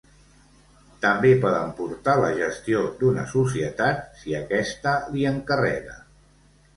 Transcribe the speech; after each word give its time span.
També 1.01 1.33
poden 1.41 1.67
portar 1.81 2.15
la 2.23 2.31
gestió 2.39 2.81
d'una 3.01 3.25
societat, 3.33 4.01
si 4.23 4.33
aquesta 4.39 4.95
li 5.13 5.29
encarrega. 5.33 5.95